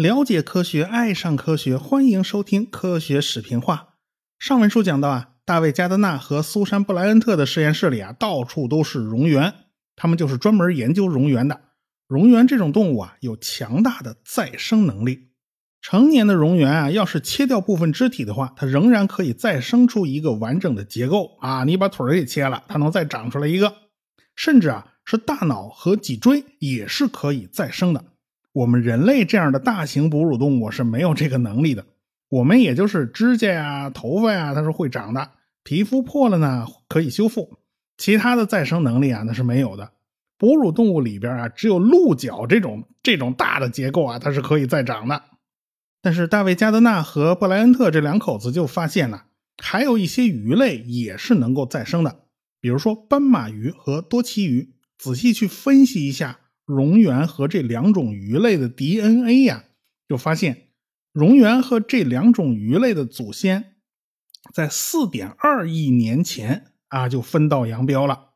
[0.00, 3.96] 了解科学，爱上科学，欢迎收听科学视频话。
[4.38, 9.52] 上文书讲到啊，大卫加德纳和苏珊布莱恩特的实验室里啊，到处都是蝾螈，
[9.96, 11.60] 他们就是专门研究蝾螈的。
[12.08, 15.32] 蝾螈这种动物啊，有强大的再生能力。
[15.82, 21.64] 成年的蝾螈啊，要是切掉部分肢体的话，它仍然可以再生出一个完整的结构啊。
[21.64, 23.74] 你把腿儿给切了，它能再长出来一个，
[24.34, 28.02] 甚至啊，是大脑和脊椎也是可以再生的。
[28.52, 31.86] 我们人类这样的大型哺乳动物是没有这个能力的，
[32.28, 35.22] 我们也就是指甲呀、头发呀，它是会长的；
[35.62, 37.58] 皮肤破了呢，可以修复，
[37.96, 39.92] 其他的再生能力啊，那是没有的。
[40.36, 45.22] 哺乳动物里边啊，只有鹿角这种这种大的结构啊，它是可以再长的。
[46.02, 49.26] 但是大卫加德纳和布莱恩特这两口子就发现了，
[49.62, 52.20] 还有一些鱼类也是能够再生的，
[52.60, 54.74] 比如说斑马鱼和多鳍鱼。
[54.98, 56.40] 仔细去分析一下。
[56.70, 59.64] 蝾螈和这两种鱼类的 DNA 呀，
[60.08, 60.68] 就发现
[61.12, 63.74] 蝾螈和这两种鱼类的祖先，
[64.54, 68.28] 在4.2亿年前啊就分道扬镳了。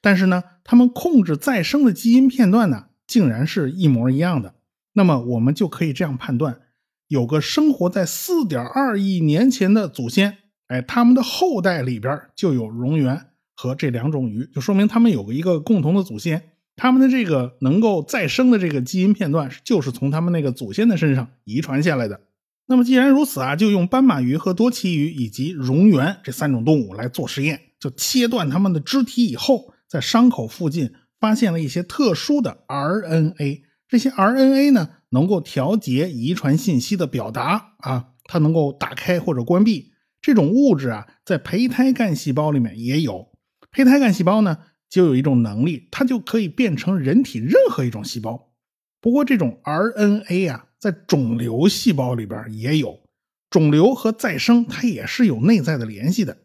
[0.00, 4.54] 但是呢，它们控制再生的基因片段呢，竟然是一模一样的。
[4.92, 6.60] 那么我们就可以这样判断：
[7.08, 13.20] 有个生活在4.2亿年前的祖先，哎，他们的后代里边就有蝾螈
[13.56, 16.51] 和这两种鱼，就说明他们有个一个共同的祖先。
[16.76, 22.20] 他们的这个能够再生的这个基因片段，就是从他们那个祖先的身上遗传下来的。
[22.66, 33.62] 那么既然如此啊，就用斑马鱼和多鳍鱼以及蝾螈这三种动物来做实验，就切断它们的肢体以后，在伤口附近发现了一些特殊的 RNA。
[33.88, 39.92] 这些 RNA 呢，能够调节遗传信息的表达啊，它能够打开或者关闭。
[40.22, 43.28] 这种物质啊，在胚胎干细胞里面也有。
[43.70, 44.58] 胚胎干细胞呢？
[44.92, 48.52] 就有一种能力，它就可以变成人体任何一种细胞。
[49.00, 53.00] 不过，这种 RNA 啊，在肿瘤细胞里边也有。
[53.48, 56.36] 肿瘤和再生，它也是有内在的联系的。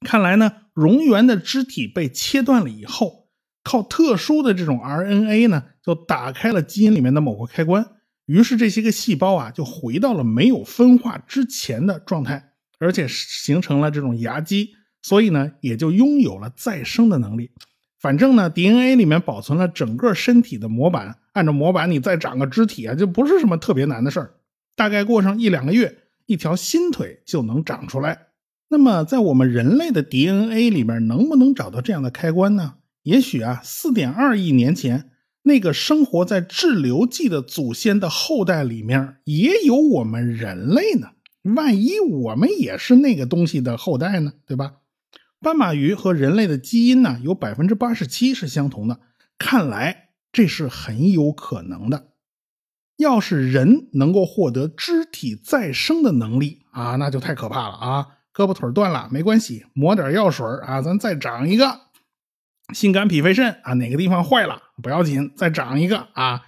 [0.00, 3.30] 看来呢，蝾螈的肢体被切断了以后，
[3.64, 7.92] 靠特殊的这种 RNA 呢，就打开了基因里面的某个开关，
[8.26, 14.74] 于是这些个细胞啊，就回到了没有分化之前的状态，而且形成了这种牙基。
[15.02, 17.50] 所以呢，也就拥有了再生的能力。
[17.98, 24.34] 反正呢，DNA 里面保存了整个身体的模板，按照模板你再长个肢体啊，就不是什么特别难的事儿。
[24.74, 28.26] 大概过上一两个月，一条新腿就能长出来。
[28.68, 32.74] 那么，在我们人类的 DNA 里面，能不能找到这样的开关呢？
[33.02, 35.10] 也许啊，四点二亿年前
[35.42, 41.08] 那个生活在滞留纪的祖先的后代里面，也有我们人类呢。
[41.54, 44.32] 万一我们也是那个东西的后代呢？
[44.46, 44.74] 对吧？
[45.42, 49.00] 斑马鱼和人类的基因呢，有百分之八十七是相同的，
[49.36, 52.10] 看来这是很有可能的。
[52.96, 58.06] 要是人能够获得肢体再生的能力啊，那就太可怕了啊！
[58.32, 61.80] 胳膊腿断了没关系，抹点药水啊，咱再长一个。
[62.72, 66.42] 心肝脾肺肾啊，哪个地方坏了不要紧，再长一个啊，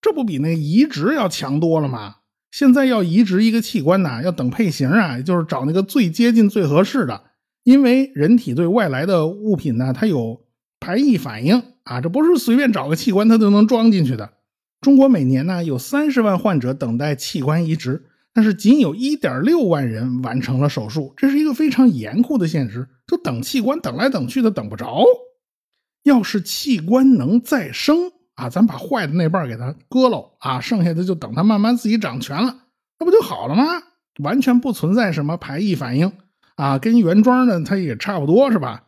[0.00, 2.16] 这不比那移植要强多了吗？
[2.50, 7.27] 现在要移植一个器官呢，要等配型啊，就是找那个最接近、最合适的。
[7.68, 10.40] 因为人体对外来的物品呢，它有
[10.80, 14.32] 排异反应啊，这不是随便找个器官它都能装进去的。
[14.80, 22.88] 中国每年呢有三十万患者等待器官移植，但是仅有一点六万人完成了手术，这是一个非常严酷的现实。
[23.06, 25.04] 就等器官等来等去的等不着。
[26.04, 32.60] 要是器官能再生啊，咱把坏的那半给它割了啊，剩下的就等它慢慢自己长全了，
[32.98, 33.64] 那不就好了吗？
[34.22, 36.10] 完全不存在什么排异反应。
[36.58, 38.82] 啊，跟原装的它也差不多是吧？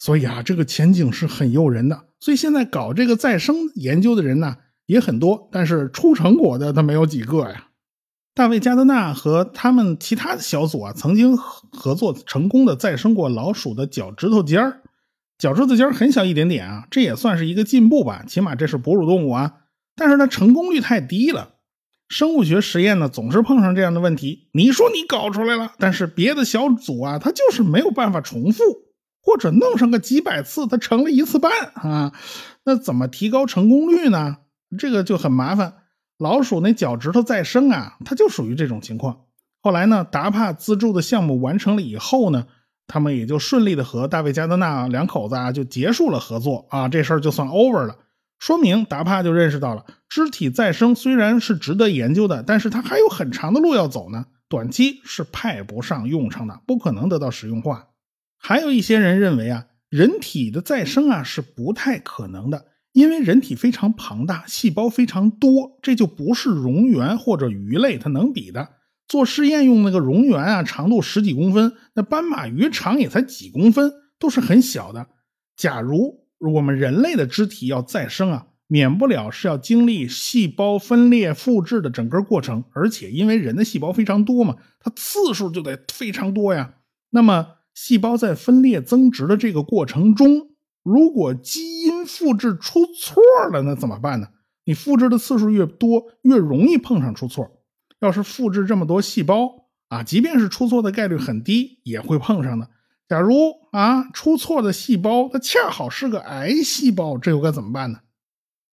[0.00, 2.06] 所以啊，这个前景是很诱人的。
[2.18, 7.68] 所以现在搞这个再生研究的人呢也很多，但是出成果的他没有几个呀。
[8.34, 14.82] 大卫加德纳和他们其他的小组啊，曾经合作成功的再生过老鼠的脚趾头尖儿，
[15.38, 19.52] 脚趾头尖儿很小一点点啊，这也算是一个进步吧，起码这是哺乳动物啊。
[19.94, 21.53] 但是它成功率太低了。
[22.14, 24.46] 生物学实验呢，总是碰上这样的问题。
[24.52, 28.62] 你说你搞出来了，但是别的小组啊，他就是没有办法重复，
[29.20, 32.12] 或者弄上个几百次，他成了一次半啊。
[32.64, 34.36] 那怎么提高成功率呢？
[34.78, 35.74] 这个就很麻烦。
[36.16, 39.22] 老鼠那脚趾头再生啊，它就属于这种情况。
[39.60, 42.46] 后来呢，达帕资助的项目完成了以后呢，
[42.86, 47.96] 他们也就顺利的和大卫加德纳两口子啊就结束了合作啊，这事儿就算 over 了。
[48.44, 57.86] 说明达帕就认识到了，肢体再生虽然是值得研究的，但是它还有很长的路要走呢，短期是派不上用场的，不可能得到实用化。
[58.36, 68.68] 还有一些人认为啊，人体的再生啊是不太可能的，因为人体非常庞大，细胞非常多，这就不是蝾螈或者鱼类它能比的。
[69.08, 75.06] 做实验用那个蝾螈啊，长度十几公分，那斑马鱼长也才几公分，都是很小的。
[75.56, 86.74] 假如我们人类的肢体要再生啊，免不了是要经历细胞分裂、复制的整个过程，而且因为人的细胞非常多嘛，它次数就得非常多呀。
[87.10, 90.48] 那么，细胞在分裂增殖的这个过程中，
[90.82, 94.28] 如果基因复制出错了，那怎么办呢？
[94.64, 97.62] 你复制的次数越多，越容易碰上出错。
[98.00, 102.68] 要是复制这么多细胞啊，即便是出错的概率很低，也会碰上的。
[103.08, 108.00] 假如啊，出错的细胞它恰好是个癌细胞，这又该怎么办呢？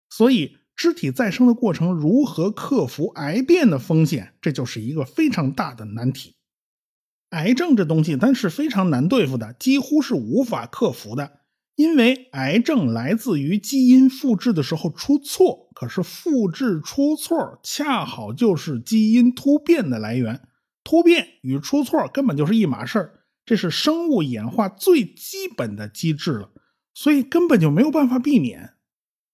[0.10, 6.36] 所以，肢体再生的过程如何克服癌变的风险，这就是一个非常大的难题。
[7.32, 11.40] 癌症这东西，它是非常难对付的，几乎是无法克服的。
[11.76, 20.42] 因为癌症来自于基因复制的时候出错，可是复制出错恰好就是基因突变的来源，
[20.84, 23.21] 突变与出错根本就是一码事儿，
[23.52, 26.52] 这是生物演化最基本的机制了，
[26.94, 28.76] 所以根本就没有办法避免。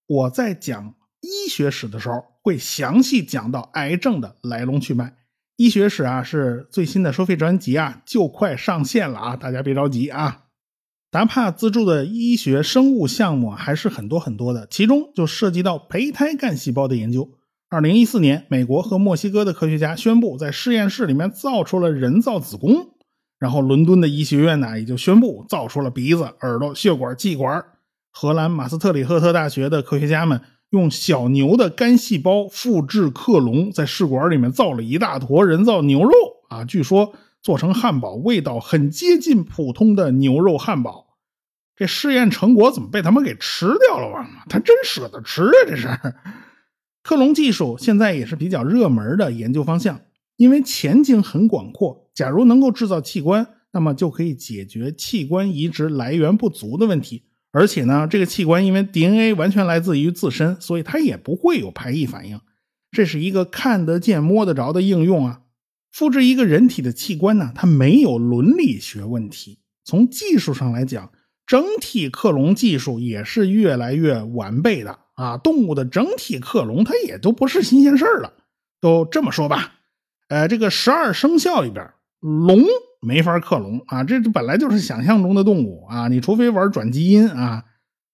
[0.08, 5.16] 我在讲医学史的时候会详细讲到癌症的来龙去脉。
[5.58, 10.46] 医学史啊是最新的收费专辑啊，就快上线了啊，大家别着急啊。
[11.12, 17.38] 达帕资助的医学生物项目还是很多很多的，其中就涉及到胚胎干细胞的研究。
[17.70, 22.97] 二零一四年，美国和墨西哥的科学家宣布在实验室里面造出了人造子宫，
[23.40, 27.64] 然后伦敦的医学院呢也就宣布造出了鼻子、耳朵、血管、气管。
[28.12, 30.42] 荷兰马斯特里赫特大学的科学家们
[30.72, 36.12] 用小牛的干细胞复制克隆，在试管里面造了一大坨人造牛肉
[36.50, 37.14] 啊，据说。
[37.40, 41.16] 做成汉堡，味道很接近普通的牛肉汉堡。
[41.78, 44.28] 这试验成果怎么被他们给吃掉了吧？
[44.50, 45.52] 他真舍得吃啊！
[45.66, 45.88] 这是
[47.04, 50.02] 克隆技术，现在也是比较热门的研究方向，
[50.36, 52.07] 因为前景很广阔。
[52.18, 57.26] 假如能够制造器官，那么就可以解决器官移植来源不足的问题。
[57.52, 62.42] 而且呢，这个器官因为 DNA 完全来自于自身，所以它也不会有排异反应。
[62.90, 65.42] 这是一个看得见、摸得着的应用啊。
[65.92, 69.60] 复制一个人体的器官呢，它没有伦理学问题。
[69.86, 71.12] 从技术上来讲，
[71.46, 75.38] 整体克隆技术也是越来越完备的啊。
[75.38, 78.34] 动物的整体克隆，它也都不是新鲜事儿了。
[78.82, 79.76] 都这么说吧，
[80.30, 82.64] 呃，这个十二生肖里边，龙
[83.02, 86.08] 没法克隆啊，这本来就是想象中的动物啊。
[86.08, 87.66] 你除非玩转基因啊。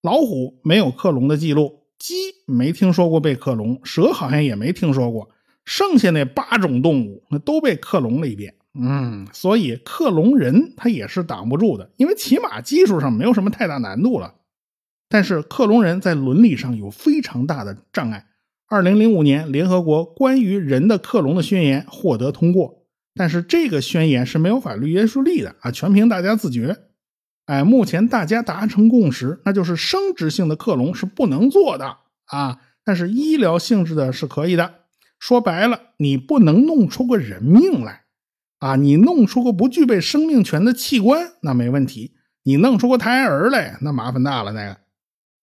[0.02, 2.14] 老虎没有克隆的记录，鸡
[2.46, 5.30] 没听说过被克隆，蛇好像也没听说过。
[5.64, 8.54] 剩下那八种动物，那都被克隆了一遍。
[8.78, 14.34] 嗯，所以克隆人他也是挡不住的，因为起码技术上没有什么太大难度了。
[15.08, 18.26] 但是克隆人在伦理上有非常大的障碍。
[18.66, 22.83] 二零零五年，联合国关于人的克隆的宣言获得通过，
[23.14, 26.76] 但是这个宣言是没有法律约束力的啊，全凭大家自觉。
[27.46, 34.80] 哎，目前大家达成共识，那就是生殖性的克隆是不能做的啊，但是医疗性质的是可以的。
[35.18, 38.04] 说白了，你不能弄出个人命来，
[38.58, 44.78] 啊，你弄出个不具备生命权的器官那没问题，你弄出个胎儿来那麻烦大了那个。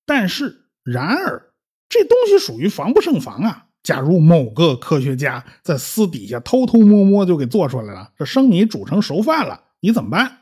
[0.05, 1.53] 但是，然而
[1.87, 3.67] 这东西属于防不胜防啊。
[3.83, 10.37] 假如某个科学家在私底下偷偷摸摸就给做出来了，这生米煮成熟饭了，你怎么办？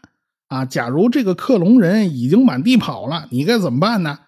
[0.48, 4.20] 啊，假如这个克隆人已经满地跑了，你该怎么办呢？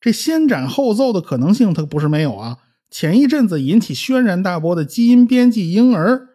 [0.00, 2.58] 这先斩后奏的可能性它不是没有啊。
[2.90, 6.28] 前一阵子引起轩然大波的基因编辑婴儿，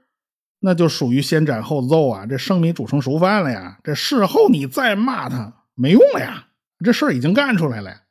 [0.62, 2.26] 那就属于先斩后奏啊！
[2.26, 3.78] 这生米煮成熟饭了呀！
[3.84, 6.48] 这事后你再骂他没用了呀！
[6.84, 8.02] 这事已经干出来了呀。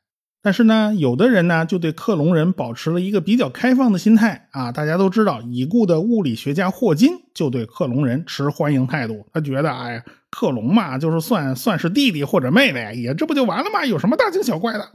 [0.47, 4.71] 但是呢，有的人呢就对克隆人保持了一个比较开放的心态啊！
[4.71, 9.27] 大家都知道，已故的物理学家霍金就对克隆人持欢迎态度。
[9.33, 10.01] 他觉得，哎，
[10.31, 13.85] 克隆嘛，就是算算是弟弟或者妹妹，也这不就完了吗？
[13.85, 14.87] 有什么大惊小怪的？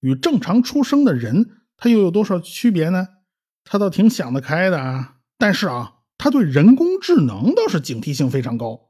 [0.00, 1.50] 与正常出生的人。
[1.76, 3.06] 他又有多少区别呢？
[3.62, 8.80] 他倒挺想得开的啊，但是啊，他对人工智能倒是警惕性非常高。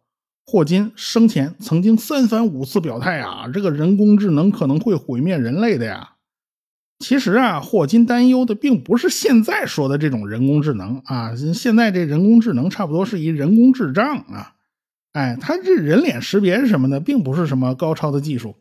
[0.46, 6.10] 霍金生前曾经三番五次表态啊，这个人工智能可能会毁灭人类的呀。
[6.98, 14.52] 其实啊，霍金担忧的并不是现在说的这种人工智能啊，现在这人工智能差不多是一人工智障啊。
[15.12, 18.56] 哎，他这人脸识别什么的，并不是什么高超的技术。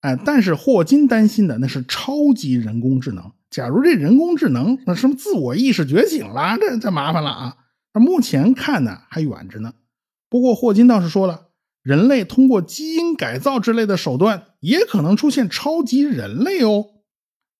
[0.00, 3.32] 哎，但是霍金担心的那是超级人工智能。
[3.50, 7.56] 假如这人工智能那什么自我意识觉醒了，这这麻烦了啊！
[7.94, 9.72] 那目前看呢还远着呢。
[10.28, 11.48] 不过霍金倒是说了，
[11.82, 16.86] 人类通过基因改造之类的手段，也可能出现超级人类哦。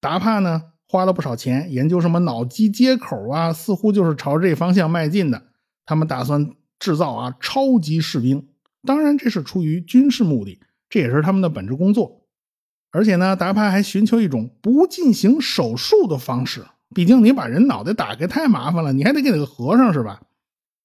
[0.01, 5.43] 达帕呢花了不少钱研究什么脑机接口啊，似乎就是朝这方向迈进的。
[5.87, 8.49] 他们打算制造啊超级士兵，
[8.85, 10.61] 当然这是出于军事目的，
[10.91, 12.27] 这也是他们的本职工作。
[12.91, 20.23] 而且呢，达帕还寻求一种不进行手术的方式，毕竟你把人脑袋打开太麻烦了，你还得给他合上是吧？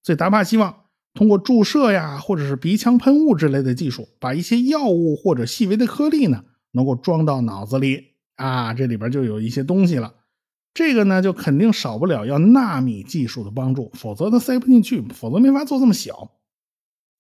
[0.04, 0.83] 所以达帕希望
[1.13, 10.13] 通过注射呀，或者是鼻腔喷雾之类的技术，把一些药物或者细微的颗粒呢，能够装到脑子里啊，这里边就有一些东西了。
[10.74, 16.32] 这个呢，就肯定少不了要纳米技术的帮助，否则它塞不进去，否则没法做这么小。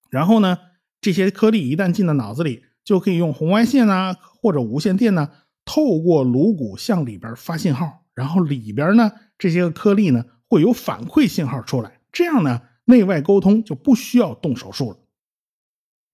[0.09, 0.57] 然后呢，
[0.99, 5.29] 这些颗粒一旦进到脑子里，就可以用红外线啊，或者无线电呢，
[5.65, 14.97] 透过颅骨向里边发信号，然后里边呢，这些颗粒呢，会有反馈信号出来，这样呢，内外沟通就不需要动手术了。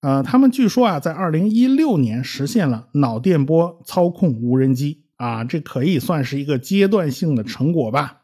[0.02, 5.06] 呃，他们据说啊，在二零一六年实现了脑电波操控无人机。
[5.18, 8.22] 啊，这可以算是一个阶段性的成果吧。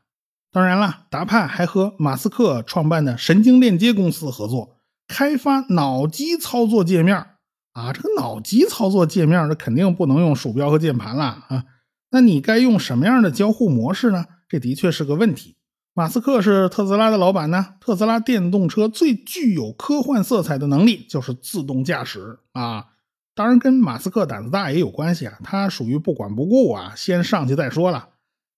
[0.49, 7.17] 当然了，达帕还和马斯克创办的神经链接公司合作，开发脑机操作界面。
[7.73, 11.65] 啊，这个脑机操作界面，这肯定不能用鼠标和键盘了啊。
[12.11, 14.23] 那你该用什么样的交互模式呢？
[14.47, 15.57] 这的确是个问题。
[15.97, 22.87] 马斯克是特斯拉的老板呢，特斯拉电动车最具有科幻色彩的能力就是自动驾驶啊。
[23.33, 25.39] 当然，跟马斯克胆子大也有关系啊。
[25.41, 28.09] 他属于不管不顾啊，先上去再说了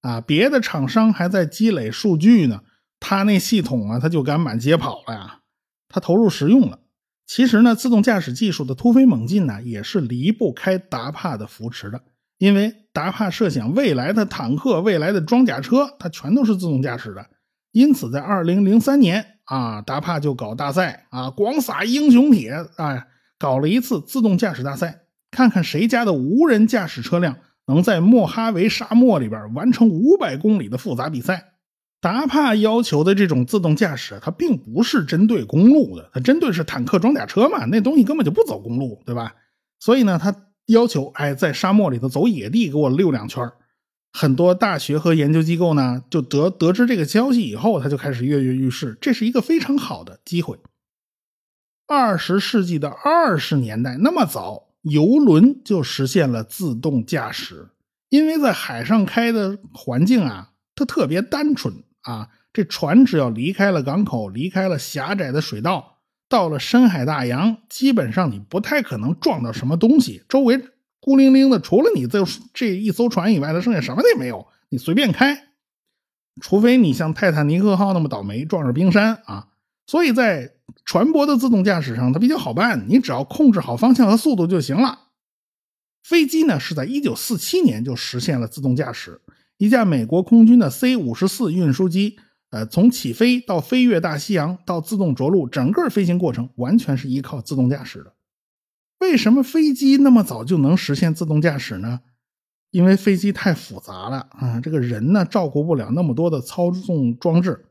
[0.01, 0.19] 啊。
[0.19, 2.63] 别的厂商还在积累数据呢，
[2.99, 5.41] 他那系统啊，他就敢满街跑了呀。
[5.89, 6.79] 他投入实用了。
[7.27, 12.01] 其实呢，自动驾驶技术的突飞猛进呢，也是离不开达帕的扶持的。
[12.39, 17.23] 因为达帕设想未来的坦克、未来的装甲车，它全都是自动驾驶的。
[17.71, 23.05] 因此，在二零零三年啊，达帕就搞大赛啊，广撒英雄帖啊。
[23.37, 27.37] 搞了一次自动驾驶大赛，看看谁家的无人驾驶车辆
[27.67, 31.53] 能在莫哈维沙漠里边完成五百公里的复杂比赛。
[32.01, 39.35] 达帕要求的这种自动驾驶，它并不是针对公路的，它针对是坦克装甲车嘛，那东西根本就不走公路，对吧？
[39.79, 40.35] 所以呢，他
[40.67, 43.51] 要求，哎，在沙漠里头走野地，给我溜两圈。
[44.13, 50.57] 很多大学和研究机构呢，就得得知这个消息以后，他就开始跃跃欲试，这是一个非常好的机会。
[51.87, 57.69] 二十世纪的二十年代，那么早，游轮就实现了自动驾驶。
[58.09, 62.29] 因为在海上开的环境啊，它特别单纯啊。
[62.53, 65.96] 这船只要离开了港口，离开了狭窄的水道，
[66.29, 70.23] 到了深海大洋，基本上你不太可能撞到什么东西。
[70.27, 70.61] 周围
[70.99, 74.45] 孤零零的，除了你这这一艘船以外，它剩下什么也没有。
[74.69, 75.47] 你随便开，
[76.41, 79.47] 除非你像泰坦尼克号那么倒霉撞上冰山啊。
[79.85, 80.51] 所以在
[80.83, 85.03] 船舶的自动驾驶上，它比较好办，你只要控制好方向和速度就行了。
[86.03, 89.21] 飞机呢，是在一九四七年就实现了自动驾驶。
[89.57, 98.13] 一架美国空军的 C 五十四运输机，呃，从起飞到飞越大西洋到自动着陆，整个飞行过程完全是依靠自动驾驶的。
[98.99, 101.99] 为什么飞机那么早就能实现自动驾驶呢？
[102.71, 107.65] 因为飞机太复杂了啊，这个人呢照顾不了那么多的操纵装置。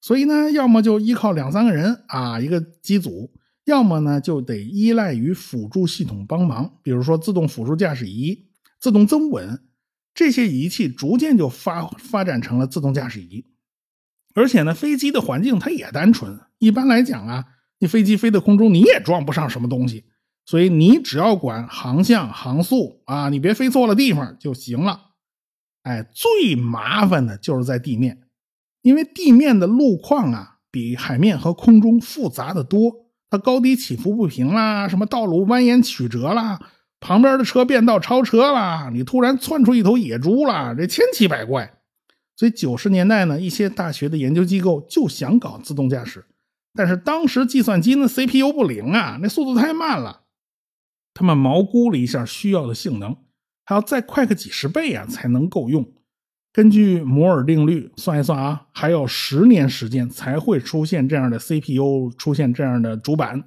[0.00, 3.30] 所以呢，要么就依靠两三个人啊，一个机组；
[3.64, 8.46] 要么呢，就得依赖于辅助系统帮忙，比如说自动辅助驾驶仪、
[8.80, 9.62] 自动增稳
[10.12, 13.44] 这些仪器，逐渐就发发展成了自动驾驶仪。
[14.34, 17.44] 而且呢，飞机的环境它也单纯，一般来讲啊，
[17.78, 20.04] 你飞机飞在空中，你也撞不上什么东西，
[20.44, 25.00] 所以你只要管航向、航速啊，你别飞错了地方就行了。
[25.82, 28.18] 哎，最麻烦的就是在地面。
[28.82, 32.92] 因为地面的路况啊，比海面和空中复杂的多，
[33.30, 36.58] 它高低起伏不平啦，什么道路蜿蜒曲折啦，
[36.98, 41.74] 旁边的车变道超车啦，你突然窜出一头野猪啦，这千奇百怪。
[42.36, 46.24] 所以九十年代呢，一些大学的研究机构就想搞自动驾驶，
[46.74, 50.22] 但是当时计算机呢 CPU 不灵啊，那速度太慢了，
[51.14, 53.16] 他们毛估了一下需要的性能，
[53.64, 55.92] 还要再快个几十倍啊才能够用。
[56.52, 63.44] 根据摩尔定律算一算啊，还有十年时间才会出现这样的 CPU，出现这样的主板。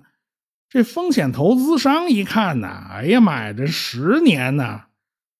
[0.69, 4.85] 这风险投资商一看呐，哎呀妈呀，这十年呐，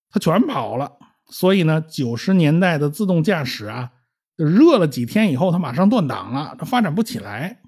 [0.09, 0.93] 他全跑了。
[1.29, 3.91] 所以呢，九十年代的自动驾驶啊，
[4.36, 7.62] 热了几天以后，它马上断档了，它发展不起来。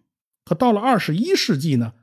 [0.45, 1.93] 可到了二十一世纪呢，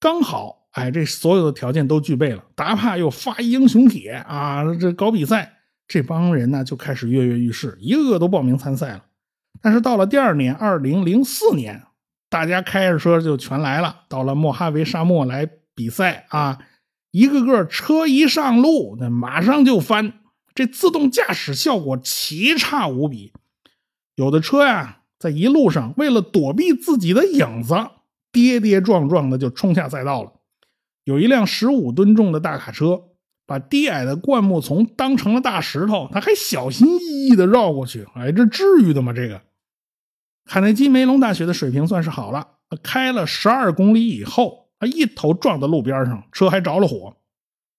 [0.00, 5.58] 刚好哎，这所有的条件都具备了，达帕又发英雄帖啊，这搞比赛。
[5.88, 9.04] 这帮人呢就开始跃跃欲试，一个个都报名参赛了。
[9.60, 11.82] 但是到了第二年，二零零四年，
[12.30, 16.58] 大家开着车就全来了，到了莫哈维沙漠来比赛啊！
[17.10, 20.14] 一个个车一上路，那马上就翻，
[20.54, 23.32] 这自动驾驶效果奇差无比。
[24.14, 27.74] 有的车呀，在一路上为了躲避自己的影子，
[28.30, 30.32] 跌跌撞撞的就冲下赛道了。
[31.04, 33.02] 有一辆十五吨重的大卡车，
[33.46, 38.06] 把低矮的灌木丛当成了大石头，他还小心翼翼的绕过去。
[38.14, 39.12] 哎，这至于的吗？
[39.12, 39.40] 这个
[40.44, 42.46] 卡内基梅隆大学的水平算是好了，
[42.82, 47.16] 开了十二公里以后，他一头撞到路边上，车还着了火。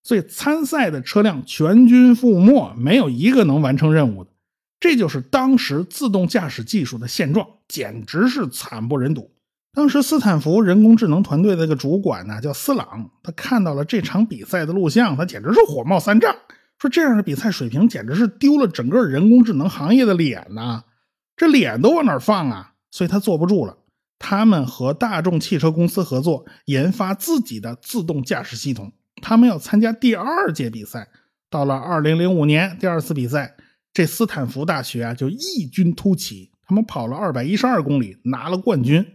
[0.04, 4.30] 所以参赛的车辆全军覆没，没有一个能完成任务的。
[4.80, 9.32] 这就是当时自动驾驶技术的现状，简直是惨不忍睹。
[9.72, 16.36] 当时斯坦福人工智能团队的这个主管呢，叫斯朗，他看到了这场比赛的录像，他简直是火冒三丈，
[16.78, 20.84] 说这样的比赛水平简直是丢了整个人工智能行业的脸呐，
[21.38, 22.74] 这脸都往哪放啊？
[22.92, 23.78] 所以他坐不住了，
[24.20, 28.92] 他们和大众汽车公司合作研发自己的自动驾驶系统。
[29.22, 31.08] 他们要参加第二届比赛，
[31.50, 33.56] 到了二零零五年第二次比赛，
[33.94, 39.06] 这斯坦福大学啊就异军突起，他们跑了二百一十二公里，拿了冠军。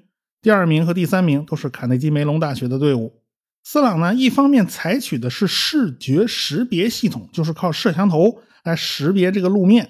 [0.41, 3.21] 第二名和第三名都是卡内基梅隆大学的队伍。
[3.65, 9.85] 斯朗呢，一方面采取的是视觉识别系统，就是靠摄像头来识别这个路面；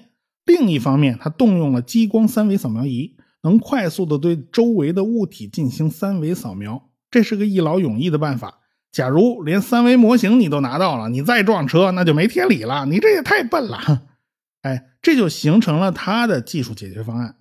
[0.47, 6.91] 另一方面，他动用了激光三维扫描仪，能快速的对周围的物体进行三维扫描。
[7.11, 8.59] 这是个一劳永逸的办法。
[8.91, 12.87] 假如连三维模型你都拿到了，你再撞车那就没天理了。
[12.87, 13.79] 你这也太笨了，
[14.63, 17.37] 哎，这就形成了他的技术解决方案。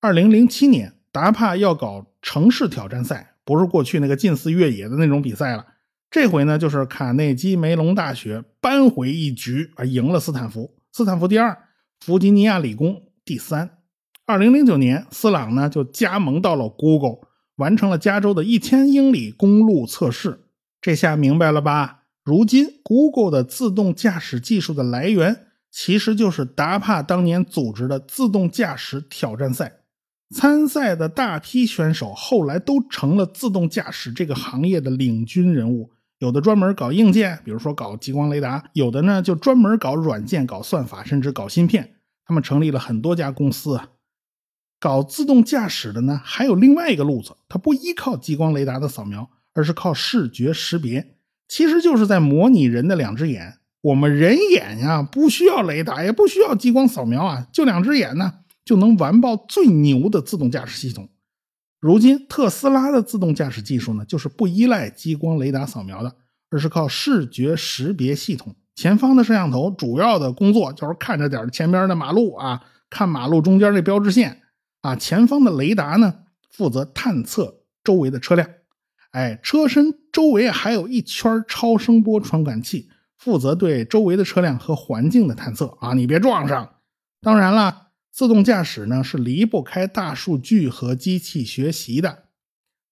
[0.00, 5.66] 二零零七年，达帕要搞城市挑战赛，不是过去那个近似越野的那种比赛了。
[6.10, 10.74] 这回呢，就是卡内基梅隆大学扳回一局啊，赢了斯坦福。
[10.92, 11.56] 斯坦福第二，
[12.00, 13.70] 弗吉尼亚理工第三。
[14.24, 20.40] 二零零九年，斯朗呢就加盟到了 Google，完成了加州的一千英里公路测试。
[20.86, 22.04] 这下明白了吧？
[22.22, 29.80] 如今，Google 的自动驾驶技术的来源，其实就是达帕当年组织的自动驾驶挑战赛。
[30.32, 35.90] 参赛的大批选手后来都成了自动驾驶这个行业的领军人物。
[36.20, 41.96] 有的专门搞硬件，比如说搞激光雷达；有的呢就专门搞软件、搞算法，甚至搞芯片。
[42.24, 43.88] 他们成立了很多家公司啊。
[44.78, 49.28] 搞自动驾驶的呢，还有另外一个路子，它不依靠激光雷达的扫描。
[49.56, 51.16] 而是靠视觉识别，
[51.48, 53.54] 其实就是在模拟人的两只眼。
[53.80, 61.08] 我们人眼呀，不需要雷达，也不需要激光扫描啊，就两只眼呢，就能完爆最牛的自动驾驶系统。
[61.80, 66.14] 如今特斯拉的自动驾驶技术呢，就是不依赖激光雷达扫描的，
[66.50, 68.54] 而是靠视觉识别系统。
[68.74, 74.42] 前方的摄像头主要的工作就是看着点前边的马路啊，看马路中间这标志线
[74.82, 74.94] 啊。
[74.94, 76.12] 前方的雷达呢，
[76.50, 78.46] 负责探测周围的车辆。
[79.16, 86.74] 哎，车身周围还有一圈超声波传感器，负责对周围的车辆和环境的探测啊，你别撞上。
[87.22, 92.24] 当然了，自动驾驶呢是离不开大数据和机器学习的。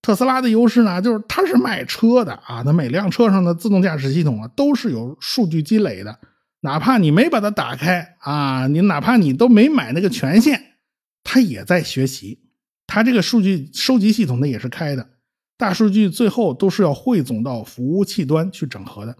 [0.01, 6.19] 特斯拉的优势呢，就是它是卖车的啊，它每辆车上的自动驾驶系统啊都是有数据积累的，
[6.61, 10.79] 哪怕你没把它打开啊，你哪怕你都没买那个权限，
[11.23, 12.41] 它也在学习。
[12.87, 15.11] 它这个数据收集系统呢也是开的。
[15.57, 19.17] 大数据最后都是要汇总到服务器端去整合的，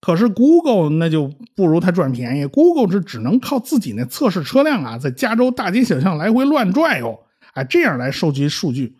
[0.00, 2.46] 可是 Google 那就不如它赚便宜。
[2.46, 7.20] Google 是只能靠自己那测试车辆啊，在加州大街小巷来回乱转悠，
[7.54, 8.98] 哎，这样来收集数据，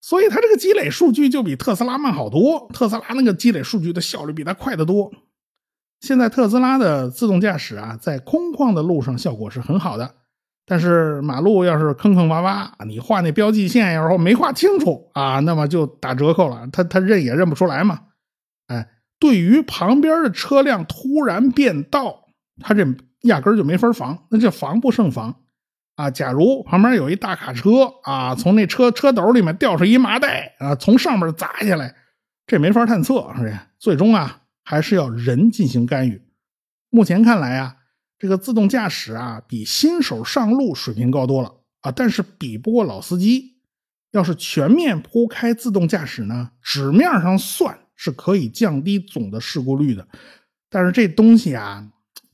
[0.00, 2.68] 所以它这个积累数据就比特斯拉慢好多。
[2.74, 5.12] 特斯拉那个积累数据的效率比它快得多。
[6.00, 10.15] 现在特斯拉的自动驾驶啊，在空旷的路上效果是很好的。
[10.68, 16.68] 但是马路要是坑坑洼洼，你画那标记线要是没画清楚啊，那么就打折扣了。
[16.72, 18.00] 他他认也认不出来嘛。
[18.66, 18.88] 哎，
[19.20, 22.24] 对于旁边的车辆突然变道，
[22.60, 22.84] 他这
[23.22, 25.36] 压根就没法防，那这防不胜防
[25.94, 26.10] 啊。
[26.10, 31.94] 假如旁边有一大卡车啊，从那车车斗里面掉出一麻袋啊，从上面砸下来，
[32.44, 33.68] 这没法探测，是吧？
[33.78, 36.20] 最终啊，还是要人进行干预。
[36.90, 37.76] 目前看来啊。
[38.18, 43.56] 这个自动驾驶啊，比新手上路水平高多了啊，但是比不过老司机。
[44.12, 50.06] 要是全面铺开自动驾驶呢，纸面上算是可以降低总的事故率的，
[50.70, 51.86] 但是这东西啊，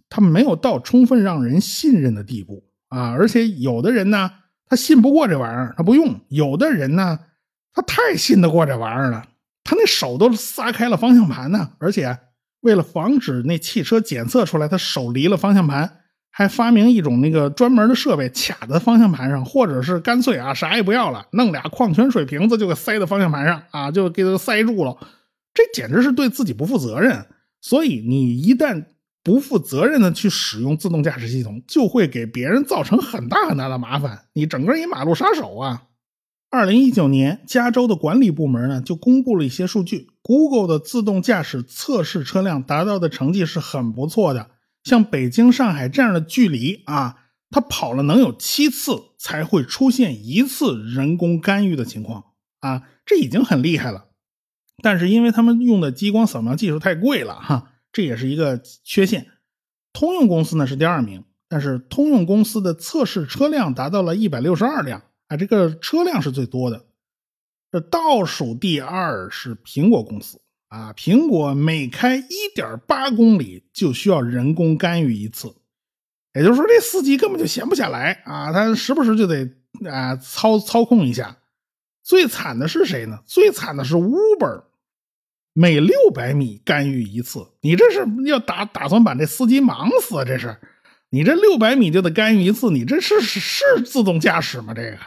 [0.08, 3.10] 它没有到充分让人信任的地步啊。
[3.10, 4.30] 而且有的人呢，
[4.66, 7.18] 他信不过这玩意儿，他不用；有的人呢，
[7.72, 9.26] 他太信得过这玩意儿了，
[9.64, 12.16] 他那手都撒开了方向盘呢，而且。
[12.62, 15.98] 为了防止那汽车检测出来他手离了方向盘，
[16.31, 24.96] 还发明一种那个专门的设备卡在方向盘上，或者是干脆啊啥也不要了，弄俩矿泉水瓶子就给塞在方向盘上啊，就给它塞住了。
[25.53, 27.27] 这简直是对自己不负责任。
[27.61, 28.85] 所以你一旦
[29.22, 35.83] 不负责任的去使用自动驾驶系统，就会给别人造成很大很大的麻烦，你整个一马路杀手啊！
[36.52, 44.50] 二零一九年，加州的管理部门呢就公布了一些数据，Google 的自动驾驶测试车辆达到的成绩是很不错的。
[44.84, 47.16] 像北京、上海这样的距离啊，
[47.48, 52.24] 它跑了能有七次才会出现一次人工干预的情况
[52.60, 54.08] 啊，这已经很厉害了。
[54.82, 59.26] 但是因为他们用的激光扫描技术太贵了哈，这也是一个缺陷。
[59.94, 65.04] 通用公司呢是第二名，但是通用公司的测试车辆达到了一百六十二辆。
[65.32, 66.84] 啊，这个车辆是最多的，
[67.70, 70.92] 这倒数第二是苹果公司啊。
[70.92, 75.54] 苹果每开一点八公里就需要人工干预一次，
[76.34, 79.50] 也就是说，这司机根本就闲不下来啊，他时不时就得
[79.90, 81.38] 啊操操控一下。
[82.02, 83.20] 最惨的是谁呢？
[83.24, 84.64] 最惨的是 Uber，
[85.54, 87.46] 每六百米干预一次。
[87.62, 90.24] 你这是要打打算把这司机忙死啊？
[90.26, 90.58] 这是，
[91.08, 94.74] 你这六百米就得干预一次，你这是是自动驾驶吗？
[94.74, 94.98] 这个？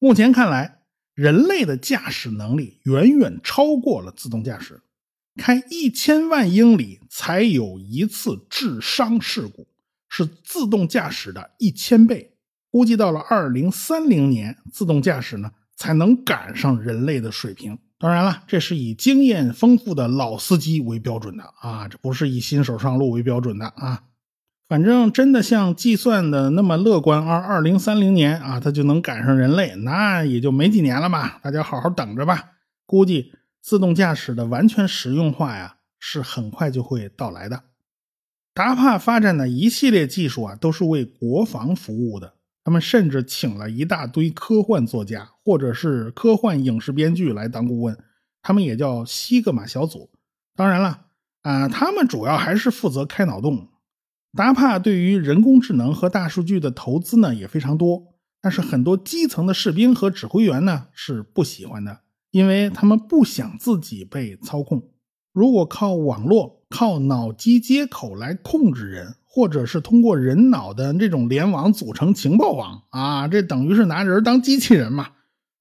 [0.00, 0.82] 目前看来，
[1.14, 4.80] 人类的驾驶能力远远超过了自动驾驶，
[5.36, 9.66] 开一千万英里才有一次致伤事故，
[10.08, 12.36] 是自动驾驶的一千倍。
[12.70, 17.76] 估计到了二零三零年，自动驾驶呢才能赶上人类的水平。
[17.98, 24.04] 当然了，这是以经验丰富的老司机为标准的啊，这不是以新手上路为标准的啊。
[24.68, 31.40] 反正真的像计算的那么乐观，而二零三零年啊，它就能赶上人类，那也就没几年了吧？
[31.42, 32.50] 大家好好等着吧。
[32.84, 37.62] 估计自动驾驶的完全实用化呀，是很快就会到来的。
[38.52, 42.34] 达帕发展的一系列技术啊，都是为国防服务的。
[42.62, 47.96] 他们甚至请了一大堆科幻作家或者是科幻影视编剧来当顾问，
[48.42, 50.10] 他们也叫西格玛小组。
[50.54, 51.06] 当然了，
[51.40, 53.68] 啊，他们主要还是负责开脑洞。
[54.38, 64.90] 达帕对于人工智能和大数据的投资呢也非常多，但是很多基层的士兵和指挥员呢是不喜欢的，因为他们不想自己被操控。
[65.32, 75.08] 如果靠网络、靠脑机接口来控制人，或者是通过人脑的这种联网组成情报网啊，这等于是拿人当机器人嘛？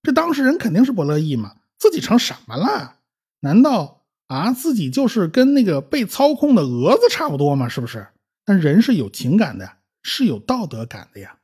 [0.04, 1.54] 这当事人肯定是不乐意嘛？
[1.80, 2.98] 自己成什么了？
[3.40, 7.68] 难道啊自己就是跟那个被操控的蛾子差不多吗？
[7.68, 8.06] 是不是？
[8.48, 9.70] 但人是有情感的，
[10.04, 11.38] 是有道德感的呀，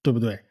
[0.00, 0.44] 对不对？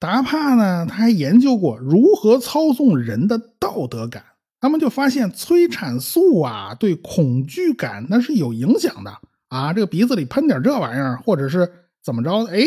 [0.00, 4.24] 达帕呢，他还研究过如何操纵人的道德感，
[4.60, 9.72] 他们就发现催产素啊，对恐惧感那是有影响的啊。
[9.72, 11.72] 这个鼻子里喷点这玩意儿，或者是
[12.02, 12.64] 怎么着，哎，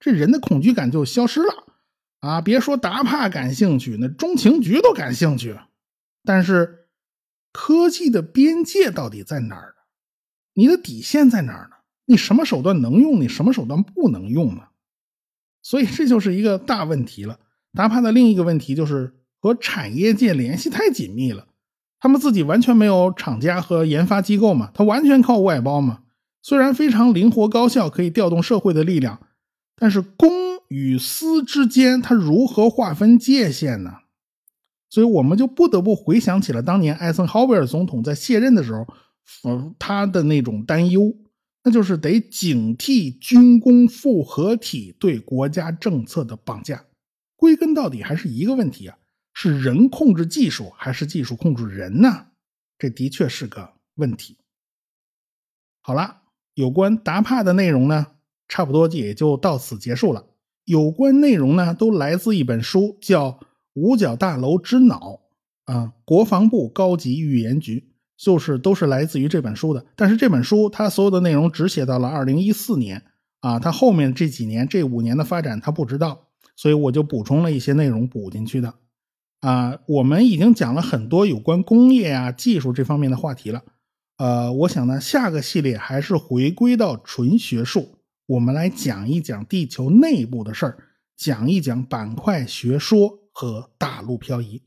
[0.00, 1.52] 这人的恐惧感就消失了
[2.20, 2.40] 啊。
[2.40, 5.54] 别说达帕感兴趣，那中情局都感兴趣。
[6.24, 6.86] 但是
[7.52, 9.82] 科技的边界到底在哪儿呢？
[10.54, 11.73] 你的底线在哪儿呢？
[12.06, 13.20] 你什么手段能用？
[13.20, 14.62] 你什么手段不能用呢？
[15.62, 17.38] 所以这就是一个大问题了。
[17.72, 21.46] 达帕的另一个问题就是和产业界联系太紧密了，
[21.98, 26.00] 他们自己完全没有厂家和研发机构嘛，他完全靠外包嘛。
[26.42, 29.18] 虽然非常灵活高效，可以调动社会的力量，
[29.76, 30.30] 但是公
[30.68, 33.90] 与私之间，他如何划分界限呢？
[34.90, 38.86] 所以我们就不得不回想起了当年艾森豪威尔总统在卸任的时候，
[39.48, 41.12] 嗯，他的那种担忧。
[41.64, 46.84] 那就是得警惕军工复合体对国家政策的绑架。
[47.36, 48.98] 归根到底还是一个问题啊：
[49.32, 52.26] 是人控制技术，还是技术控制人呢？
[52.78, 54.36] 这的确是个问题。
[55.80, 56.22] 好了，
[56.54, 58.08] 有关达帕的内容呢，
[58.46, 60.26] 差不多也就到此结束了。
[60.64, 63.32] 有关内容呢，都来自一本书，叫
[63.72, 65.20] 《五角大楼之脑》
[65.72, 67.93] 啊，国防部高级预言局。
[68.16, 73.02] 就是都是来自于这本书的，但是这本书它所有的内容只写到了二零一四年
[73.40, 78.74] 啊，它后面这几年这五年的发展它不知道，所以我就补充了一些内容补进去的
[79.40, 79.78] 啊。
[79.86, 83.62] 我们已经讲了很多有关工业啊、技术这方面的话题了，
[84.16, 90.78] 呃，我想呢，下个系列还是回归到纯学术，我们来讲一讲地球内部的事儿，
[91.16, 94.62] 讲一讲板块学说和大陆漂移。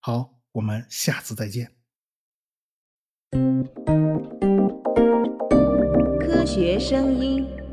[0.00, 1.75] 好，我们下次再见。
[6.20, 7.65] 科学声音。